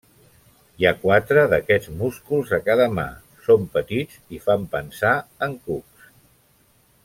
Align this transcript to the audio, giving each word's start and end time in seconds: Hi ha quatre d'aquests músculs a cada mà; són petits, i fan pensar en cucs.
Hi 0.77 0.85
ha 0.87 0.93
quatre 1.01 1.43
d'aquests 1.51 1.91
músculs 1.99 2.55
a 2.57 2.59
cada 2.69 2.89
mà; 3.01 3.05
són 3.49 3.69
petits, 3.77 4.19
i 4.39 4.43
fan 4.47 4.65
pensar 4.75 5.13
en 5.49 5.55
cucs. 5.69 6.13